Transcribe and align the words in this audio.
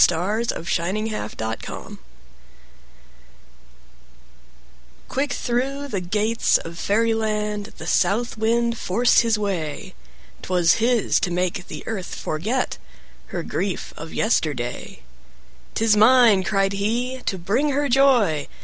OUT 0.09 0.51
OF 0.53 0.67
DOORS 0.67 0.79
Early 0.79 1.29
Spring 1.31 1.99
Quick 5.07 5.31
through 5.31 5.89
the 5.89 6.01
gates 6.01 6.57
of 6.57 6.79
Fairyland 6.79 7.67
The 7.77 7.85
South 7.85 8.35
Wind 8.35 8.79
forced 8.79 9.19
his 9.19 9.37
way. 9.37 9.93
'Twas 10.41 10.73
his 10.81 11.19
to 11.19 11.29
make 11.29 11.67
the 11.67 11.83
Earth 11.87 12.15
forget 12.15 12.79
Her 13.27 13.43
grief 13.43 13.93
of 13.95 14.11
yesterday. 14.11 15.03
"'Tis 15.75 15.95
mine," 15.95 16.41
cried 16.43 16.73
he, 16.73 17.21
"to 17.27 17.37
bring 17.37 17.69
her 17.69 17.87
joy!" 17.87 18.47